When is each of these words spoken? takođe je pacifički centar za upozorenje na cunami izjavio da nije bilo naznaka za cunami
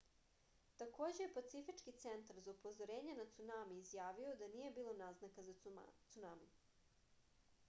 takođe 0.81 1.19
je 1.23 1.33
pacifički 1.35 1.93
centar 2.05 2.39
za 2.47 2.51
upozorenje 2.57 3.15
na 3.23 3.27
cunami 3.35 3.79
izjavio 3.83 4.35
da 4.41 4.51
nije 4.57 4.73
bilo 4.81 4.97
naznaka 5.05 5.45
za 5.51 5.57
cunami 6.17 6.51